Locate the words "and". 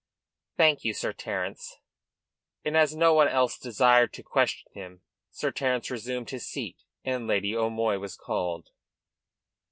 2.65-2.75, 7.03-7.27